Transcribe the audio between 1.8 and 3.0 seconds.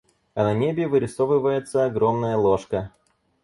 огромная ложка.